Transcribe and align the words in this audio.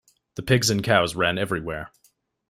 The 0.33 0.41
pigs 0.41 0.71
and 0.71 0.83
cows 0.83 1.13
ran 1.13 1.37
everywhere. 1.37 1.91